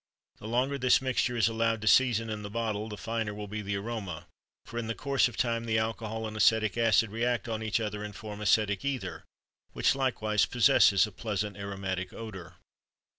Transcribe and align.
The 0.39 0.47
longer 0.47 0.79
this 0.79 0.99
mixture 0.99 1.37
is 1.37 1.47
allowed 1.47 1.79
to 1.83 1.87
season 1.87 2.31
in 2.31 2.41
the 2.41 2.49
bottle, 2.49 2.89
the 2.89 2.97
finer 2.97 3.35
will 3.35 3.47
be 3.47 3.61
the 3.61 3.75
aroma; 3.75 4.25
for 4.65 4.79
in 4.79 4.87
the 4.87 4.95
course 4.95 5.27
of 5.27 5.37
time 5.37 5.65
the 5.65 5.77
alcohol 5.77 6.25
and 6.27 6.35
acetic 6.35 6.75
acid 6.75 7.11
react 7.11 7.47
on 7.47 7.61
each 7.61 7.79
other 7.79 8.03
and 8.03 8.15
form 8.15 8.41
acetic 8.41 8.83
ether, 8.83 9.25
which 9.73 9.93
likewise 9.93 10.47
possesses 10.47 11.05
a 11.05 11.11
pleasant 11.11 11.55
aromatic 11.55 12.13
odor. 12.13 12.55